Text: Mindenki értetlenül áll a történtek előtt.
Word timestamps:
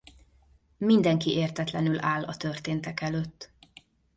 Mindenki 0.77 1.31
értetlenül 1.31 1.99
áll 1.99 2.23
a 2.23 2.37
történtek 2.37 3.01
előtt. 3.01 3.51